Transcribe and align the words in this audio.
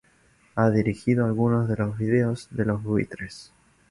Ha 0.55 0.71
dirigido 0.71 1.25
algunos 1.25 1.69
de 1.69 1.75
los 1.77 1.95
videos 1.95 2.47
de 2.49 2.65
los 2.65 2.81
Buitres. 2.81 3.53